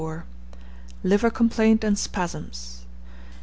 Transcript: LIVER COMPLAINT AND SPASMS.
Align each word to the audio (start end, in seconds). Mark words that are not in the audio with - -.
LIVER 1.03 1.29
COMPLAINT 1.29 1.83
AND 1.83 1.95
SPASMS. 1.95 2.87